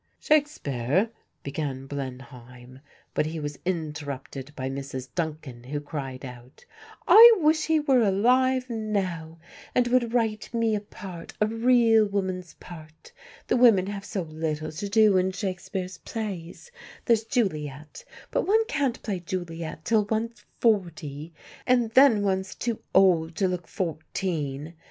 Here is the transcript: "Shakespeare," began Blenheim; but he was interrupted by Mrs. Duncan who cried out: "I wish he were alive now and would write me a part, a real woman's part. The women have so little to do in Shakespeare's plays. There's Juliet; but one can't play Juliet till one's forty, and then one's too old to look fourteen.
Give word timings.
"Shakespeare," 0.19 1.11
began 1.43 1.85
Blenheim; 1.85 2.79
but 3.13 3.27
he 3.27 3.39
was 3.39 3.59
interrupted 3.65 4.51
by 4.55 4.67
Mrs. 4.67 5.07
Duncan 5.13 5.63
who 5.65 5.79
cried 5.79 6.25
out: 6.25 6.65
"I 7.07 7.33
wish 7.39 7.67
he 7.67 7.79
were 7.79 8.01
alive 8.01 8.67
now 8.67 9.37
and 9.75 9.85
would 9.89 10.11
write 10.11 10.51
me 10.55 10.73
a 10.73 10.79
part, 10.81 11.33
a 11.39 11.45
real 11.45 12.07
woman's 12.07 12.55
part. 12.55 13.11
The 13.45 13.57
women 13.57 13.85
have 13.85 14.03
so 14.03 14.23
little 14.23 14.71
to 14.71 14.89
do 14.89 15.17
in 15.17 15.33
Shakespeare's 15.33 15.99
plays. 15.99 16.71
There's 17.05 17.23
Juliet; 17.23 18.03
but 18.31 18.47
one 18.47 18.65
can't 18.65 18.99
play 19.03 19.19
Juliet 19.19 19.85
till 19.85 20.05
one's 20.09 20.43
forty, 20.59 21.31
and 21.67 21.91
then 21.91 22.23
one's 22.23 22.55
too 22.55 22.79
old 22.95 23.35
to 23.35 23.47
look 23.47 23.67
fourteen. 23.67 24.73